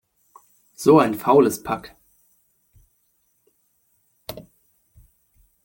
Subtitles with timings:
[0.73, 1.95] So ein faules Pack!